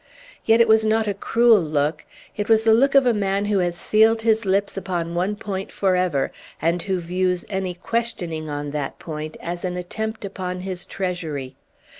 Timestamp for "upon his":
10.25-10.87